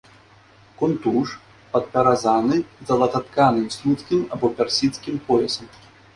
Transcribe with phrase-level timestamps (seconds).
[0.79, 1.33] Кунтуш
[1.73, 2.57] падпяразаны
[2.91, 5.71] залататканым слуцкім або персідскім поясам.